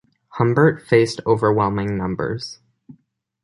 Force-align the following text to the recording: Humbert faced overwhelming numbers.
Humbert 0.29 0.81
faced 0.81 1.21
overwhelming 1.27 1.95
numbers. 1.95 2.57